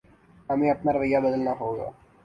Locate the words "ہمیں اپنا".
0.49-0.91